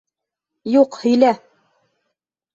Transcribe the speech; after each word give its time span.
Юҡ, 0.75 0.97
һөйлә! 1.03 1.31